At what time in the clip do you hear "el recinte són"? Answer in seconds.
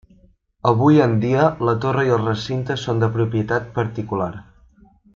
2.17-3.05